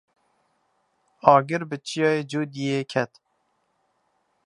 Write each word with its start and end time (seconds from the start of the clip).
Agir 1.33 1.61
bi 1.69 1.77
Çiyayê 1.87 2.23
Cûdiyê 2.29 2.81
ket. 2.91 3.11